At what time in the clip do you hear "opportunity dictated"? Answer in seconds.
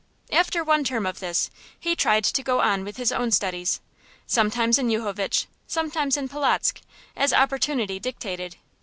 7.31-8.55